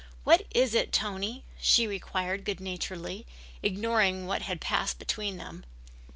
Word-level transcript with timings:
"What 0.23 0.47
is 0.49 0.73
it, 0.73 0.91
Tony?" 0.91 1.43
she 1.59 1.83
inquired 1.83 2.43
good 2.43 2.59
naturedly, 2.59 3.27
ignoring 3.61 4.25
what 4.25 4.41
had 4.41 4.59
passed 4.59 4.97
between 4.97 5.37
them. 5.37 5.63